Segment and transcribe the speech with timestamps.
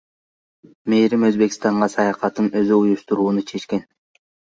[0.93, 3.85] Мээрим Өзбекстанга саякатын өзү уюштурууну чечкен.